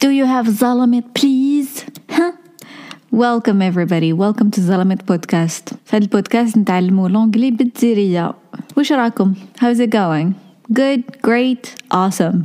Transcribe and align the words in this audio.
Do 0.00 0.10
you 0.10 0.26
have 0.26 0.46
Zalamit 0.46 1.12
please? 1.12 1.84
Huh? 2.08 2.32
Welcome 3.10 3.60
everybody, 3.60 4.12
welcome 4.12 4.48
to 4.52 4.60
Zalamit 4.60 5.02
podcast. 5.04 5.74
في 5.84 5.96
هذا 5.96 6.04
البودكاست 6.04 6.58
نتعلموا 6.58 7.08
لونجلي 7.08 7.50
بالجزيرية. 7.50 8.34
وش 8.76 8.92
راكم؟ 8.92 9.34
How's 9.60 9.80
it 9.80 9.90
going? 9.90 10.34
Good, 10.72 11.02
great, 11.26 11.74
awesome. 11.94 12.36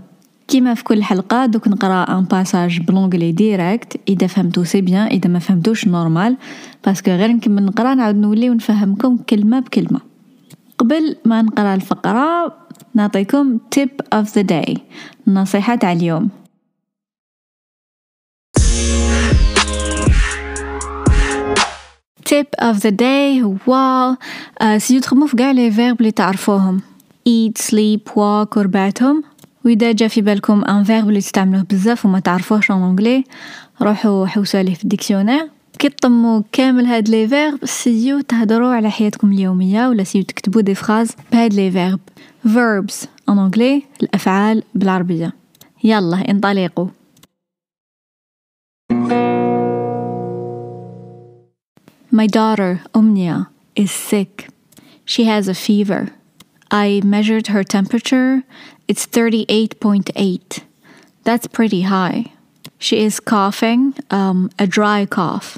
كيما 0.47 0.73
في 0.73 0.84
كل 0.84 1.04
حلقة 1.04 1.45
دوك 1.45 1.68
نقرا 1.68 2.18
ان 2.18 2.23
باساج 2.23 2.81
بلونجلي 2.81 3.31
ديريكت 3.31 3.99
اذا 4.09 4.27
فهمتو 4.27 4.63
سي 4.63 4.81
بيان 4.81 5.07
اذا 5.07 5.29
ما 5.29 5.39
فهمتوش 5.39 5.88
نورمال 5.88 6.38
باسكو 6.85 7.11
غير 7.11 7.31
نكمل 7.31 7.65
نقرا 7.65 7.93
نعاود 7.93 8.15
نولي 8.15 8.49
ونفهمكم 8.49 9.17
كلمة 9.17 9.59
بكلمة 9.59 9.99
قبل 10.77 11.15
ما 11.25 11.41
نقرا 11.41 11.75
الفقرة 11.75 12.55
نعطيكم 12.93 13.57
tip 13.75 14.20
of 14.20 14.25
the 14.27 14.43
day 14.43 14.79
النصيحة 15.27 15.75
تاع 15.75 15.91
اليوم 15.91 16.29
tip 22.30 22.66
of 22.66 22.76
the 22.80 22.91
day. 22.91 23.44
هو 23.68 24.16
سيو 24.77 25.00
تخمو 25.00 25.27
في 25.27 25.38
قاع 25.38 25.52
لي 25.52 25.72
فيرب 25.72 26.00
اللي 26.00 26.12
تعرفوهم. 26.12 26.81
Eat, 27.30 27.62
sleep, 27.62 28.09
walk 28.09 28.58
وربعتهم 28.58 29.23
وإذا 29.66 29.91
جا 29.91 30.08
في 30.08 30.22
بالكم 30.22 30.64
ان 30.66 30.84
فيرب 30.84 31.09
اللي 31.09 31.20
تستعملوه 31.20 31.66
بزاف 31.70 32.05
وما 32.05 32.20
تعرفوهش 32.20 32.72
ان 32.72 32.84
انجلي 32.84 33.23
روحوا 33.81 34.26
حوسوا 34.26 34.59
عليه 34.59 34.73
في 34.73 34.84
الديكسيونير. 34.84 35.50
كي 35.80 35.90
تطموا 35.90 36.41
كامل 36.52 36.86
هاد 36.86 37.09
لي 37.09 37.28
فيرب 37.28 37.66
سيو 37.66 38.22
تهضروا 38.22 38.73
على 38.73 38.92
حياتكم 38.92 39.31
اليومية 39.31 39.88
ولا 39.88 40.03
سيو 40.03 40.23
تكتبوا 40.23 40.62
دي 40.62 40.76
فراز 40.76 41.12
بهاد 41.31 41.53
لي 41.53 41.72
فيرب 41.72 42.00
verbs 42.45 43.08
ان 43.30 43.40
انجلي 43.40 43.84
الأفعال 44.03 44.64
بالعربية. 44.76 45.34
يلا 45.84 46.30
انطلقوا. 46.31 46.88
My 52.16 52.28
daughter, 52.28 52.83
Omnia, 52.94 53.50
is 53.75 53.92
sick. 53.92 54.47
She 55.03 55.23
has 55.23 55.47
a 55.47 55.56
fever. 55.56 56.09
I 56.69 57.02
measured 57.03 57.47
her 57.47 57.64
temperature. 57.64 58.44
It's 58.88 59.08
38.8. 59.08 60.61
That's 61.23 61.47
pretty 61.47 61.81
high. 61.81 62.31
She 62.78 63.03
is 63.03 63.19
coughing, 63.19 63.95
um, 64.11 64.52
a 64.59 64.67
dry 64.67 65.08
cough. 65.08 65.58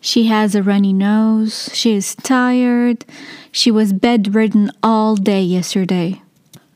She 0.00 0.26
has 0.26 0.54
a 0.54 0.62
runny 0.62 0.92
nose. 0.92 1.68
She 1.72 1.94
is 1.96 2.14
tired. 2.14 3.04
She 3.50 3.72
was 3.72 3.92
bedridden 3.92 4.70
all 4.84 5.16
day 5.16 5.42
yesterday. 5.42 6.22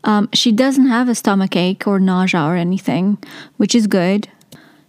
Um, 0.03 0.31
she 0.33 0.50
doesn't 0.50 0.89
have 0.89 1.09
a 1.09 1.15
stomach 1.15 1.55
ache 1.55 1.87
or 1.87 2.00
nausea 2.00 2.43
or 2.43 2.56
anything, 2.56 3.19
which 3.56 3.77
is 3.77 3.87
good. 3.87 4.27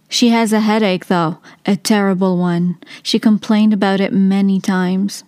She 0.08 0.28
has 0.28 0.52
a 0.52 0.60
headache, 0.60 1.06
though, 1.06 1.38
a 1.66 1.76
terrible 1.76 2.38
one. 2.38 2.78
She 3.02 3.18
complained 3.18 3.72
about 3.72 4.00
it 4.00 4.12
many 4.12 4.60
times. 4.60 5.24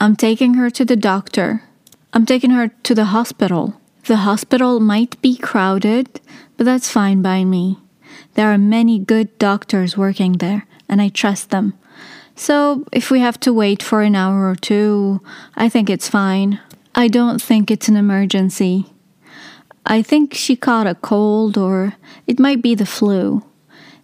I'm 0.00 0.16
taking 0.16 0.54
her 0.54 0.70
to 0.70 0.84
the 0.84 0.96
doctor. 0.96 1.62
I'm 2.12 2.26
taking 2.26 2.50
her 2.50 2.68
to 2.68 2.94
the 2.94 3.06
hospital. 3.06 3.80
The 4.06 4.16
hospital 4.16 4.80
might 4.80 5.20
be 5.22 5.36
crowded, 5.36 6.20
but 6.56 6.64
that's 6.64 6.90
fine 6.90 7.22
by 7.22 7.44
me. 7.44 7.78
There 8.34 8.52
are 8.52 8.58
many 8.58 8.98
good 8.98 9.38
doctors 9.38 9.96
working 9.96 10.34
there, 10.34 10.66
and 10.88 11.00
I 11.00 11.08
trust 11.08 11.50
them. 11.50 11.74
So 12.34 12.84
if 12.92 13.10
we 13.10 13.20
have 13.20 13.38
to 13.40 13.52
wait 13.52 13.82
for 13.82 14.02
an 14.02 14.16
hour 14.16 14.48
or 14.48 14.56
two, 14.56 15.20
I 15.54 15.68
think 15.68 15.88
it's 15.88 16.08
fine. 16.08 16.58
I 16.94 17.08
don't 17.08 17.40
think 17.40 17.70
it's 17.70 17.88
an 17.88 17.96
emergency. 17.96 18.86
I 19.86 20.02
think 20.02 20.34
she 20.34 20.56
caught 20.56 20.86
a 20.86 20.94
cold, 20.94 21.56
or 21.56 21.94
it 22.26 22.40
might 22.40 22.62
be 22.62 22.74
the 22.74 22.86
flu. 22.86 23.44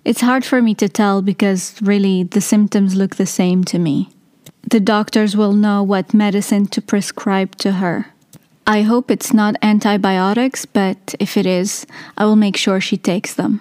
It's 0.04 0.20
hard 0.20 0.44
for 0.44 0.62
me 0.62 0.74
to 0.76 0.88
tell 0.88 1.22
because 1.22 1.80
really 1.82 2.22
the 2.22 2.40
symptoms 2.40 2.96
look 2.96 3.16
the 3.16 3.26
same 3.26 3.64
to 3.64 3.78
me. 3.78 4.10
The 4.62 4.80
doctors 4.80 5.36
will 5.36 5.52
know 5.52 5.82
what 5.82 6.14
medicine 6.14 6.66
to 6.68 6.82
prescribe 6.82 7.56
to 7.56 7.72
her. 7.72 8.06
I 8.66 8.82
hope 8.82 9.10
it's 9.10 9.32
not 9.32 9.56
antibiotics, 9.62 10.66
but 10.66 11.14
if 11.18 11.36
it 11.36 11.46
is, 11.46 11.86
I 12.18 12.26
will 12.26 12.36
make 12.36 12.56
sure 12.56 12.80
she 12.80 12.98
takes 12.98 13.32
them. 13.32 13.60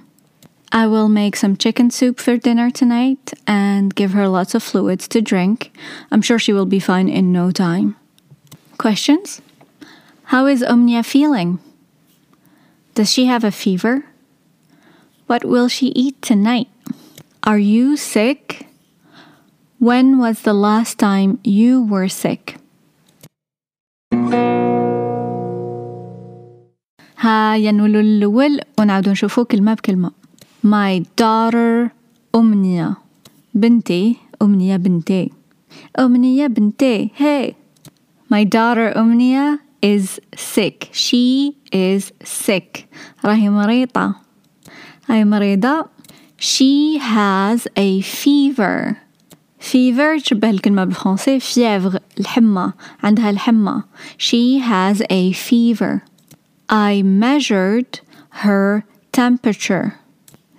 I 0.72 0.86
will 0.88 1.08
make 1.08 1.38
some 1.38 1.56
chicken 1.56 1.92
soup 1.92 2.20
for 2.20 2.36
dinner 2.36 2.70
tonight 2.70 3.34
and 3.48 3.96
give 3.96 4.12
her 4.12 4.28
lots 4.28 4.54
of 4.54 4.64
fluids 4.64 5.08
to 5.10 5.22
drink. 5.22 5.72
I'm 6.12 6.22
sure 6.22 6.38
she 6.38 6.52
will 6.52 6.66
be 6.66 6.80
fine 6.80 7.08
in 7.08 7.32
no 7.32 7.52
time. 7.52 7.96
Questions? 8.78 9.42
How 10.26 10.46
is 10.46 10.62
Omnia 10.62 11.04
feeling? 11.04 11.60
Does 12.96 13.12
she 13.12 13.28
have 13.28 13.46
a 13.46 13.52
fever? 13.52 14.04
What 15.27 15.45
will 15.45 15.69
she 15.69 15.87
eat 15.95 16.21
tonight? 16.23 16.69
Are 17.43 17.59
you 17.59 17.97
sick? 17.97 18.67
When 19.79 20.19
was 20.19 20.43
the 20.43 20.53
last 20.55 20.99
time 20.99 21.39
you 21.43 21.83
were 21.83 22.09
sick? 22.09 22.57
ها 27.19 27.55
ينولو 27.57 28.01
الأول 28.01 28.61
ونعاودو 28.79 29.11
نشوفو 29.11 29.45
كلمة 29.45 29.75
بكلمة 29.75 30.11
My 30.65 31.03
daughter 31.21 31.91
أمنية 32.35 32.97
بنتي 33.55 34.17
أمنية 34.43 34.77
بنتي 34.77 35.31
أمنية 35.99 36.47
بنتي 36.47 37.11
hey 37.19 37.53
My 38.35 38.45
daughter 38.45 38.97
أمنية 38.97 39.61
is 39.87 40.21
sick 40.37 40.89
she 40.93 41.57
is 41.73 42.13
sick 42.25 42.85
راهي 43.25 43.49
مريضة 43.49 44.15
هاي 45.09 45.25
مريضة 45.25 45.87
she 46.39 46.99
has 46.99 47.67
a 47.77 48.01
fever 48.03 48.97
fever 49.61 50.23
تشبه 50.23 50.51
الكلمة 50.51 50.85
بالفرنسي 50.85 51.41
fièvre 51.41 51.99
الحمى 52.21 52.73
عندها 53.03 53.31
الحمى 53.31 53.83
she 54.19 54.61
has 54.61 55.03
a 55.11 55.33
fever 55.33 56.01
I 56.69 57.03
measured 57.03 58.01
her 58.45 58.85
temperature 59.13 59.93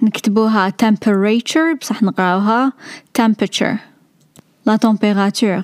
نكتبوها 0.02 0.70
temperature 0.70 1.78
بصح 1.82 2.04
نقراوها 2.04 2.74
temperature 3.14 3.80
la 4.66 4.78
température 4.78 5.64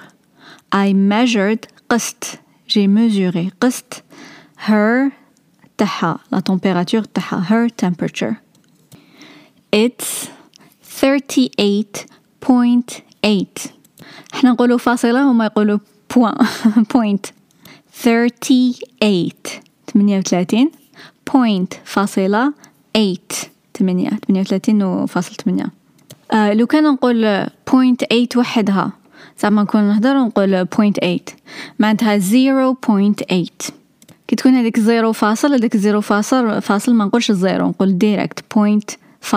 I 0.72 0.94
measured 0.94 1.67
قست 1.89 2.39
j'ai 2.67 2.88
mesuré 2.88 3.51
قست 3.61 4.03
her 4.67 5.11
تاعها 5.77 6.19
la 6.33 6.39
température 6.41 7.05
تاعها 7.13 7.44
her 7.50 7.69
temperature 7.69 8.42
It's 9.74 10.28
38.8 11.02 13.68
إحنا 14.34 14.50
نقولوا 14.50 14.78
فاصلة 14.78 15.30
هما 15.30 15.44
يقولوا 15.44 15.78
point 16.14 16.44
point 16.96 17.30
38 18.02 19.32
38 19.94 20.70
point 21.30 21.66
فاصلة 21.84 22.52
8 22.94 23.18
8 23.78 24.10
38 24.28 24.82
وفاصل 24.82 25.34
8 25.34 25.66
آه 26.32 26.52
لو 26.52 26.66
كان 26.66 26.84
نقول 26.84 27.46
point 27.46 27.96
8 28.10 28.28
وحدها 28.36 28.92
زعما 29.40 29.62
نكون 29.62 29.82
نهضر 29.82 30.16
ونقول 30.16 30.66
point 30.66 30.92
8 31.00 31.20
معناتها 31.78 32.18
0.8 32.18 32.22
كي 34.28 34.36
تكون 34.36 34.54
هذيك 34.54 34.80
زيرو 34.80 35.12
فاصل 35.12 35.52
هذيك 35.52 35.76
زيرو 35.76 36.00
فاصل 36.00 36.62
فاصل 36.62 36.94
ما 36.94 37.04
نقولش 37.04 37.30
الزيرو 37.30 37.68
نقول 37.68 37.98
ديريكت 37.98 38.44
بوينت 38.54 38.90
5.7 39.24 39.30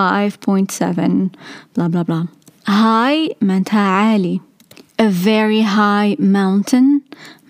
بلا 1.78 1.88
بلا 1.88 2.02
بلا 2.02 2.26
هاي 2.68 3.36
معناتها 3.42 3.80
عالي 3.80 4.40
a 5.02 5.06
very 5.06 5.64
high 5.64 6.22
mountain. 6.22 7.02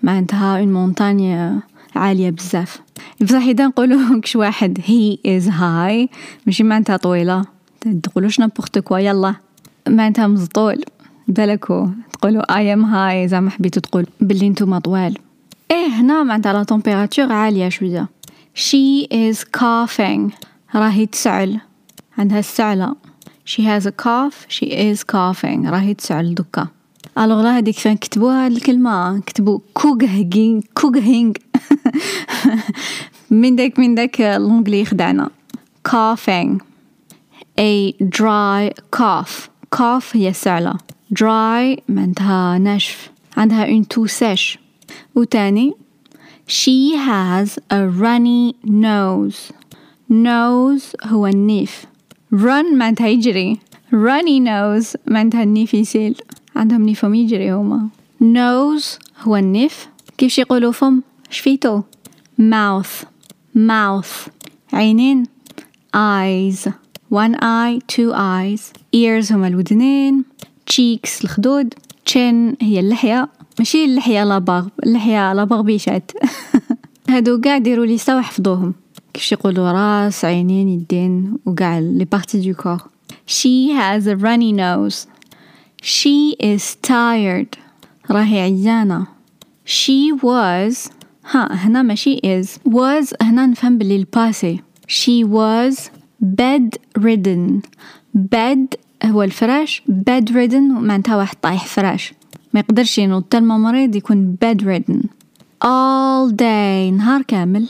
معناتها 0.02 0.64
une 0.64 0.68
montagne 0.68 1.62
عالية 1.96 2.30
بزاف 2.30 2.80
بصح 3.20 3.42
إذا 3.42 3.66
نقولو 3.66 4.20
كش 4.20 4.36
واحد 4.36 4.78
he 4.78 5.28
is 5.28 5.48
high. 5.50 6.16
ماشي 6.46 6.62
معناتها 6.62 6.96
طويلة 6.96 7.44
تقولوش 8.02 8.40
نابورت 8.40 8.78
كوا 8.78 8.98
يلا 8.98 9.34
معناتها 9.88 10.26
مزطول 10.26 10.84
بالكو 11.28 11.88
تقولو 12.12 12.42
I 12.42 12.76
am 12.76 12.84
high 12.84 13.30
زعما 13.30 13.50
حبيتو 13.50 13.80
تقول 13.80 14.06
بلي 14.20 14.48
نتوما 14.48 14.78
طوال 14.78 15.18
إيه 15.70 15.86
هنا 15.86 16.22
معناتها 16.22 16.52
لا 16.52 16.62
تمبيراتور 16.62 17.32
عالية 17.32 17.68
شوية 17.68 18.08
she 18.54 19.06
is 19.06 19.38
coughing. 19.60 20.32
راهي 20.74 21.06
تسعل 21.06 21.60
عندها 22.18 22.38
السعلة 22.38 22.96
she 23.48 23.62
has 23.62 23.86
a 23.86 23.92
cough. 23.92 24.44
She 24.48 24.66
is 24.66 25.04
coughing. 25.04 25.66
راهي 25.66 25.94
تسعل 25.94 26.34
دكا 26.34 26.68
الوغ 27.18 27.42
لا 27.42 27.58
هذيك 27.58 27.78
فين 27.78 27.96
كتبوها؟ 27.96 28.46
الكلمة. 28.46 29.20
كتبوا 29.20 29.58
كوغهينغ 29.74 30.60
كوغهينغ. 30.74 31.32
من 33.30 33.56
داك 33.56 33.78
من 33.78 33.94
داك 33.94 34.20
الانجلي 34.20 34.84
خدعنا. 34.84 35.30
Coughing. 35.88 36.60
A 37.58 37.92
dry 37.92 38.72
cough. 38.96 39.48
Cough 39.76 40.16
هي 40.16 40.28
السعلة 40.28 40.74
dry 41.14 41.80
معناتها 41.88 42.58
ناشف. 42.58 43.10
عندها 43.36 43.66
une 43.66 43.84
toux 43.84 44.06
sèche 44.06 44.58
وتاني. 45.14 45.72
She 46.46 46.96
has 46.96 47.58
a 47.70 47.86
runny 47.88 48.56
nose. 48.64 49.52
Nose 50.10 51.06
هو 51.06 51.26
النيف. 51.26 51.86
Run 52.34 52.74
معناتها 52.74 53.08
يجري 53.08 53.58
runny 53.92 54.40
nose 54.40 54.96
معناتها 55.06 55.42
النيف 55.42 55.74
يسيل 55.74 56.14
عندهم 56.56 56.82
نيفهم 56.82 57.14
يجري 57.14 57.52
هما 57.52 57.88
nose 58.22 58.98
هو 59.22 59.36
النيف 59.36 59.88
كيف 60.18 60.38
يقولوا 60.38 60.72
فم 60.72 61.02
شفيتو 61.30 61.82
mouth. 62.38 63.04
Mouth. 63.54 64.30
عينين 64.72 65.24
eyes. 65.94 66.68
One 67.10 67.34
eye 67.40 67.80
two 67.88 68.12
eyes. 68.12 68.72
Ears 68.92 69.32
هما 69.32 69.48
الودنين 69.48 70.24
cheeks 70.70 71.24
الخدود 71.24 71.74
chin 72.10 72.56
هي 72.60 72.80
اللحية 72.80 73.28
ماشي 73.58 73.84
اللحية 73.84 74.24
لاباغ 74.24 74.68
اللحية 74.86 75.32
لاباغ 75.32 75.60
بيشات 75.60 76.10
هادو 77.10 77.40
قاع 77.40 77.58
ديروا 77.58 77.86
لي 77.86 77.98
سوا 77.98 78.20
حفظوهم 78.20 78.74
كيفاش 79.14 79.32
يقولوا 79.32 79.72
راس 79.72 80.24
عينين 80.24 80.68
يدين 80.68 81.38
وقاع 81.46 81.78
لي 81.78 82.04
بارتي 82.04 82.40
دو 82.40 82.54
كور 82.54 82.78
She 83.26 83.72
has 83.72 84.06
a 84.06 84.16
runny 84.16 84.52
nose. 84.52 85.06
She 85.82 86.36
is 86.40 86.76
tired. 86.82 87.58
راهي 88.10 88.40
عيانة. 88.40 89.06
She 89.66 90.12
was 90.12 90.90
ها 91.30 91.48
هنا 91.52 91.82
ماشي 91.82 92.16
is. 92.16 92.46
Was 92.70 93.12
هنا 93.22 93.46
نفهم 93.46 93.78
باللي 93.78 93.96
الباسي 93.96 94.60
She 94.88 95.24
was 95.24 95.90
bedridden. 96.24 97.62
Bed 98.16 98.76
هو 99.04 99.22
الفراش. 99.22 99.82
Bedridden 99.88 100.54
معناتها 100.72 101.16
واحد 101.16 101.36
طايح 101.42 101.66
فراش. 101.66 102.12
ما 102.54 102.60
يقدرش 102.60 102.98
ينوض 102.98 103.22
تلما 103.22 103.58
مريض 103.58 103.96
يكون 103.96 104.36
bedridden. 104.44 105.06
All 105.64 106.32
day 106.32 106.92
نهار 106.92 107.22
كامل. 107.22 107.68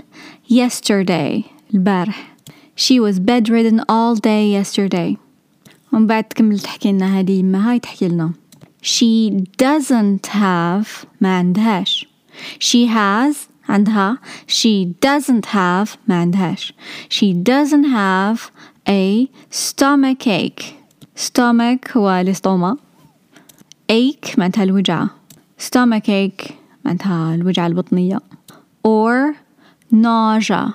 yesterday 0.49 1.43
البارح 1.73 2.35
she 2.75 2.99
was 2.99 3.19
bedridden 3.19 3.79
all 3.79 4.15
day 4.15 4.43
yesterday 4.61 5.17
ومن 5.93 6.07
بعد 6.07 6.23
تكمل 6.23 6.59
تحكي 6.59 6.91
لنا 6.91 7.19
هذه 7.19 7.31
يما 7.39 7.71
هاي 7.71 7.79
تحكي 7.79 8.07
لنا 8.07 8.31
she 8.83 9.31
doesn't 9.63 10.27
have 10.27 11.05
ما 11.21 11.37
عندهاش 11.37 12.07
she 12.59 12.87
has 12.87 13.35
عندها 13.69 14.17
she 14.47 14.85
doesn't 15.05 15.45
have 15.45 15.97
ما 16.07 16.15
عندهاش 16.21 16.73
she 17.09 17.33
doesn't 17.33 17.85
have 17.85 18.39
a 18.89 19.27
stomach 19.51 20.27
ache 20.27 20.63
stomach 21.15 21.97
هو 21.97 22.09
الاستوما 22.09 22.77
ache 23.91 24.37
معناتها 24.39 24.63
الوجعة 24.63 25.09
stomach 25.59 26.07
ache 26.07 26.51
معناتها 26.85 27.35
الوجعة 27.35 27.67
البطنية 27.67 28.19
or 28.87 29.35
nausea 29.92 30.72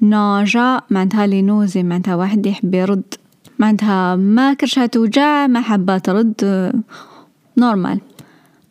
nausea 0.00 0.82
معناتها 0.90 1.26
لنوزي 1.26 1.82
معناتها 1.82 2.14
واحد 2.14 2.46
يحب 2.46 2.74
يرد. 2.74 3.14
معناتها 3.58 4.16
ما 4.16 4.54
كرشها 4.54 4.86
توجع 4.86 5.46
ما 5.46 5.60
حابة 5.60 5.98
ترد 5.98 6.72
normal. 7.60 7.98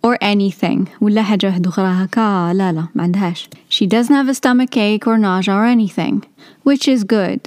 Or 0.07 0.17
anything. 0.21 0.87
ولا 1.01 1.23
حاجة 1.23 1.47
واحدة 1.47 1.69
أخرى 1.69 1.87
هكا 1.87 2.53
لا 2.53 2.71
لا 2.71 2.87
ما 2.95 3.03
عندهاش. 3.03 3.49
She 3.69 3.85
doesn't 3.85 4.15
have 4.15 4.29
a 4.29 4.33
stomach 4.33 4.77
ache 4.77 5.07
or 5.07 5.17
nausea 5.17 5.53
or 5.53 5.65
anything. 5.65 6.23
Which 6.63 6.87
is 6.87 7.03
good. 7.03 7.39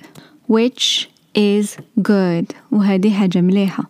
Which 0.49 1.09
is 1.35 1.77
good. 2.03 2.55
وهذه 2.73 3.11
حاجة 3.11 3.41
مليحة. 3.41 3.85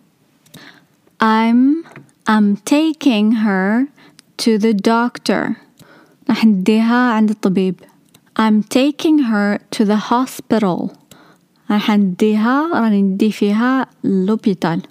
I'm 1.21 1.85
I'm 2.27 2.57
taking 2.65 3.31
her 3.31 3.87
to 4.37 4.57
the 4.57 4.73
doctor. 4.73 5.57
راح 6.29 6.45
نديها 6.45 7.11
عند 7.11 7.29
الطبيب. 7.29 7.75
I'm 8.36 8.62
taking 8.62 9.18
her 9.30 9.58
to 9.70 9.84
the 9.84 9.96
hospital 10.10 10.90
راح 11.70 11.90
نديها 11.90 12.68
راني 12.74 13.02
ندي 13.02 13.32
فيها 13.32 13.86
لوبيتال 14.04 14.82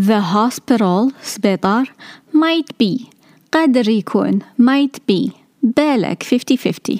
The 0.00 0.20
hospital 0.34 1.12
سبيطار 1.22 1.92
might 2.34 2.72
be 2.82 3.04
قادر 3.52 3.88
يكون 3.88 4.38
might 4.60 4.98
be 5.12 5.30
بالك 5.62 6.22
50-50 6.22 6.98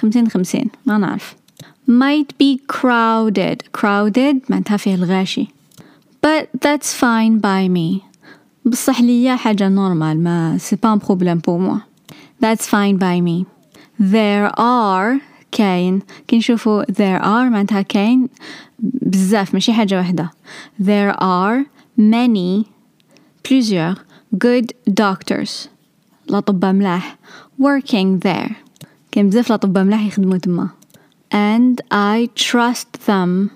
خمسين 0.00 0.28
خمسين 0.28 0.70
ما 0.86 0.98
نعرف 0.98 1.36
might 1.88 2.32
be 2.42 2.58
crowded 2.76 3.80
crowded 3.80 4.50
معناتها 4.50 4.76
فيه 4.76 4.94
الغاشي 4.94 5.48
but 6.26 6.46
that's 6.66 6.92
fine 6.92 7.40
by 7.40 7.68
me 7.68 8.02
بصح 8.64 9.00
ليا 9.00 9.36
حاجة 9.36 9.68
نورمال 9.68 10.22
ما 10.22 10.58
سي 10.58 10.76
با 10.76 10.94
بروبليم 10.94 11.38
بور 11.38 11.58
موا 11.58 11.78
that's 12.44 12.66
fine 12.66 12.98
by 12.98 13.20
me 13.20 13.51
there 14.00 14.50
are 14.58 15.20
كاين 15.52 16.02
كي 16.28 16.36
نشوفو 16.36 16.82
there 16.82 17.20
are 17.22 17.50
معناتها 17.50 17.82
كاين 17.82 18.28
بزاف 18.78 19.54
ماشي 19.54 19.72
حاجة 19.72 19.96
واحدة 19.96 20.30
there 20.82 21.14
are 21.20 21.64
many 21.98 22.64
plusieurs 23.48 23.98
good 24.44 24.72
doctors 25.00 25.68
الأطباء 26.30 26.72
ملاح 26.72 27.16
working 27.62 28.20
there 28.24 28.52
كاين 29.12 29.28
بزاف 29.28 29.48
الأطباء 29.48 29.84
ملاح 29.84 30.06
يخدموا 30.06 30.38
تما 30.38 30.68
and 31.32 31.80
I 31.90 32.28
trust 32.34 33.06
them 33.06 33.50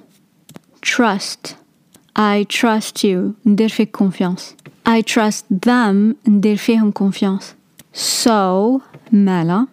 trust 0.82 1.54
I 2.16 2.44
trust 2.44 3.04
you 3.04 3.34
ندير 3.46 3.68
فيك 3.68 3.96
confiance 3.96 4.42
I 4.88 5.02
trust 5.02 5.44
them 5.66 6.14
ندير 6.28 6.56
فيهم 6.56 6.92
confiance 6.92 7.44
so 7.94 8.80
مالا 9.12 9.66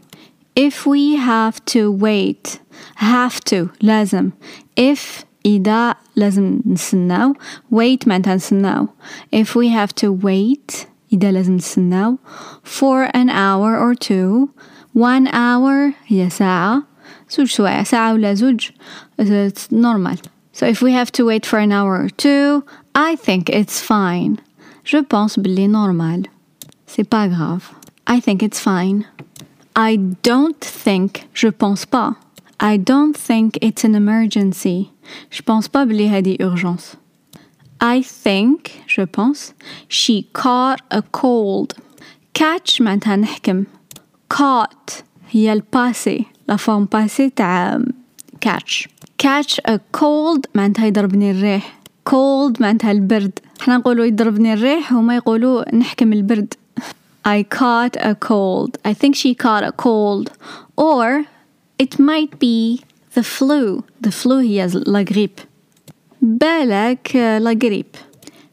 if 0.55 0.85
we 0.85 1.15
have 1.15 1.63
to 1.65 1.91
wait 1.91 2.59
have 2.95 3.39
to 3.39 3.69
لازم 3.81 4.31
if 4.79 5.23
إذا 5.45 5.95
لازم 6.15 6.61
نسناو 6.65 7.33
wait 7.73 8.07
معناتها 8.07 8.35
نسناو 8.35 8.87
if 9.35 9.55
we 9.55 9.69
have 9.69 9.93
to 9.95 10.11
wait 10.25 10.87
إذا 11.13 11.31
لازم 11.31 11.55
نسناو 11.55 12.17
for 12.63 13.09
an 13.15 13.29
hour 13.29 13.77
or 13.77 13.95
two 13.95 14.49
one 14.93 15.27
hour 15.27 15.93
هي 16.07 16.29
ساعة 16.29 16.83
زوج 17.29 17.47
سوايع 17.47 17.83
ساعة 17.83 18.13
ولا 18.13 18.33
زوج 18.33 18.69
it's 19.21 19.71
normal 19.71 20.17
so 20.53 20.65
if 20.65 20.81
we 20.81 20.91
have 20.91 21.11
to 21.11 21.25
wait 21.25 21.45
for 21.45 21.59
an 21.59 21.71
hour 21.71 21.93
or 22.03 22.09
two 22.09 22.63
I 22.95 23.15
think 23.15 23.49
it's 23.49 23.79
fine 23.79 24.39
je 24.83 24.97
pense 25.03 25.37
باللي 25.37 25.67
normal 25.67 26.27
c'est 26.85 27.07
pas 27.07 27.27
grave 27.27 27.63
I 28.07 28.19
think 28.19 28.43
it's 28.43 28.59
fine 28.59 29.05
I 29.75 29.97
don't 30.27 30.61
think 30.85 31.11
je 31.33 31.47
pense 31.47 31.85
pas 31.85 32.09
I 32.59 32.77
don't 32.77 33.15
think 33.27 33.57
it's 33.61 33.83
an 33.83 33.95
emergency 33.95 34.91
je 35.31 35.41
pense 35.41 35.67
pas 35.67 35.83
بلي 35.83 36.09
هذه 36.09 36.37
urgence 36.41 36.95
I 37.81 38.01
think 38.01 38.59
je 38.87 39.05
pense 39.05 39.53
she 39.87 40.23
caught 40.33 40.81
a 40.91 41.01
cold 41.01 41.73
catch 42.33 42.81
معناتها 42.81 43.15
نحكم 43.15 43.63
caught 44.33 44.93
هي 45.29 45.53
الباسي 45.53 46.25
لا 46.47 46.55
فورم 46.55 46.85
باسي 46.85 47.29
تاع 47.29 47.81
catch 48.45 48.87
catch 49.23 49.57
a 49.71 49.77
cold 49.97 50.41
معناتها 50.55 50.85
يضربني 50.85 51.31
الريح 51.31 51.79
cold 52.09 52.61
معناتها 52.61 52.91
البرد 52.91 53.39
احنا 53.61 53.77
نقولوا 53.77 54.05
يضربني 54.05 54.53
الريح 54.53 54.93
هما 54.93 55.15
يقولوا 55.15 55.75
نحكم 55.75 56.13
البرد 56.13 56.53
I 57.25 57.43
caught 57.43 57.95
a 57.99 58.15
cold. 58.15 58.77
I 58.83 58.93
think 58.93 59.15
she 59.15 59.35
caught 59.35 59.63
a 59.63 59.71
cold. 59.71 60.31
Or 60.77 61.25
it 61.77 61.99
might 61.99 62.39
be 62.39 62.83
the 63.13 63.23
flu. 63.23 63.83
The 64.01 64.11
flu 64.11 64.41
هي 64.41 64.67
la 64.87 65.03
grippe. 65.03 65.41
بالك 66.21 67.13
la 67.41 67.53
grippe. 67.53 67.97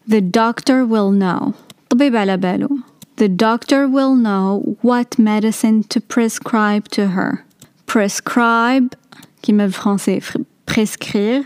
The 0.06 0.20
doctor 0.20 0.84
will 0.84 1.10
know. 1.10 1.54
طبيب 1.90 2.16
على 2.16 2.36
باله. 2.36 2.68
The 3.16 3.28
doctor 3.28 3.88
will 3.88 4.14
know 4.14 4.76
what 4.82 5.18
medicine 5.18 5.82
to 5.84 6.00
prescribe 6.00 6.88
to 6.88 7.08
her. 7.08 7.44
Prescribe 7.86 8.94
كيما 9.42 9.64
بالفرنسي 9.66 10.20
prescrire 10.70 11.44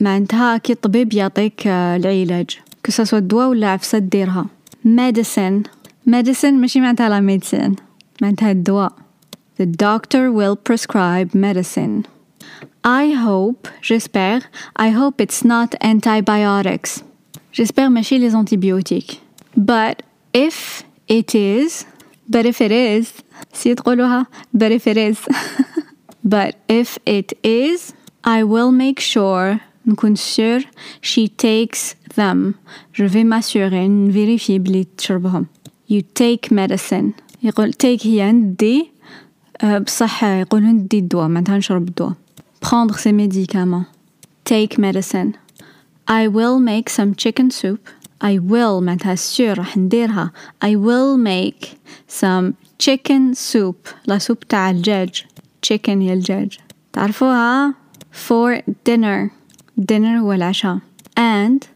معناتها 0.00 0.56
كي 0.58 0.72
الطبيب 0.72 1.14
يعطيك 1.14 1.66
العلاج 1.66 2.58
كسا 2.82 3.18
الدواء 3.18 3.48
ولا 3.48 3.68
عفسة 3.68 3.98
ديرها 3.98 4.46
medicine 4.86 5.68
medicine 6.06 6.54
ماشي 6.54 6.80
معناتها 6.80 7.08
لا 7.08 7.20
ميديسين 7.20 7.76
معناتها 8.22 8.50
الدواء 8.50 8.92
The 9.60 9.66
doctor 9.66 10.30
will 10.30 10.56
prescribe 10.56 11.34
medicine 11.34 12.06
I 12.84 13.12
hope, 13.12 13.68
j'espère, 13.82 14.42
I 14.76 14.90
hope 14.90 15.20
it's 15.20 15.44
not 15.44 15.74
antibiotics. 15.82 17.02
J'espère 17.52 17.90
ماشي 17.90 18.18
les 18.18 18.34
antibiotiques. 18.34 19.20
But 19.56 20.02
if 20.32 20.84
it 21.08 21.34
is, 21.34 21.84
but 22.28 22.46
if 22.46 22.60
it 22.60 22.70
is, 22.70 23.12
si 23.52 23.74
تقولوها, 23.74 24.26
but 24.54 24.72
if 24.72 24.86
it 24.86 24.96
is. 24.96 25.18
but 26.24 26.54
if 26.68 26.98
it 27.04 27.32
is, 27.42 27.92
I 28.24 28.42
will 28.44 28.72
make 28.72 29.00
sure 29.00 29.60
نكون 29.86 30.16
sûr 30.16 30.64
she 31.02 31.28
takes 31.28 31.94
them. 32.14 32.54
Je 32.92 33.04
vais 33.04 33.24
m'assurer, 33.24 33.88
نفيريفي 33.88 34.58
بلي 34.58 34.86
تشربهم. 34.96 35.46
You 35.92 36.02
take 36.20 36.50
medicine. 36.52 37.12
يقول 37.42 37.72
take 37.72 38.06
هي 38.06 38.32
ندي 38.32 38.90
بصح 39.86 40.24
يقولوا 40.24 40.68
ندي 40.68 40.98
الدواء 40.98 41.28
معناتها 41.28 41.58
نشرب 41.58 41.88
الدواء. 41.88 42.12
Prendre 42.64 42.98
ses 42.98 43.12
médicaments. 43.12 43.86
Take 44.44 44.78
medicine. 44.78 45.32
I 46.08 46.26
will 46.26 46.58
make 46.58 46.88
some 46.88 47.14
chicken 47.14 47.50
soup 47.50 47.80
I 48.20 48.38
will 48.38 48.82
معناتها 48.82 49.14
سور 49.14 49.58
رح 49.58 49.76
نديرها 49.76 50.32
I 50.64 50.68
will 50.68 51.16
make 51.16 51.66
some 52.20 52.52
chicken 52.78 53.34
soup 53.34 53.94
لا 54.06 54.18
سوب 54.18 54.40
تاع 54.40 54.70
الدجاج 54.70 55.24
chicken 55.66 55.88
يا 55.88 56.12
الدجاج 56.14 56.58
تعرفوها 56.92 57.74
for 58.28 58.60
dinner 58.88 59.30
dinner 59.92 60.18
هو 60.20 60.32
العشاء 60.32 60.78
and 61.18 61.71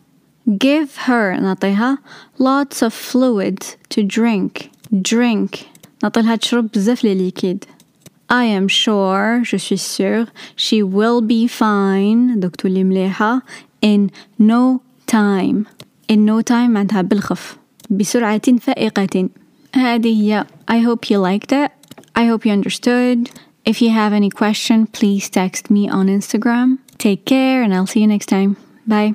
give 0.48 0.96
her 1.06 1.40
نعطيها 1.40 1.98
lots 2.38 2.82
of 2.82 2.92
fluid 2.92 3.58
to 3.94 4.02
drink 4.02 4.70
drink 4.92 5.58
نعطيلها 6.02 6.36
تشرب 6.36 6.68
بزاف 6.74 7.04
لي 7.04 7.14
ليكيد 7.14 7.64
I 8.32 8.44
am 8.44 8.66
sure 8.68 9.44
je 9.44 9.56
suis 9.56 9.82
sûre 9.96 10.26
she 10.56 10.82
will 10.82 11.20
be 11.20 11.46
fine 11.46 12.38
دوك 12.38 12.56
تولي 12.56 12.84
مليحة 12.84 13.42
in 13.84 14.10
no 14.40 14.80
time 15.06 15.66
in 16.12 16.26
no 16.26 16.42
time 16.42 16.70
معناتها 16.70 17.02
بالخف 17.02 17.56
بسرعة 17.90 18.56
فائقة 18.60 19.28
هذه 19.74 20.22
هي 20.22 20.46
I 20.70 20.78
hope 20.78 21.10
you 21.10 21.18
liked 21.18 21.52
it 21.52 21.70
I 22.14 22.26
hope 22.26 22.46
you 22.46 22.52
understood 22.52 23.30
if 23.64 23.80
you 23.80 23.90
have 23.90 24.12
any 24.12 24.30
question 24.30 24.86
please 24.86 25.30
text 25.30 25.70
me 25.70 25.88
on 25.88 26.06
Instagram 26.08 26.78
take 26.98 27.24
care 27.24 27.62
and 27.62 27.74
I'll 27.74 27.86
see 27.86 28.00
you 28.00 28.06
next 28.06 28.26
time 28.26 28.56
bye 28.86 29.14